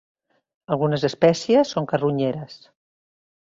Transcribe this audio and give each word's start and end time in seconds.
Algunes 0.75 1.05
espècies 1.11 1.75
són 1.77 1.91
carronyeres. 1.95 2.61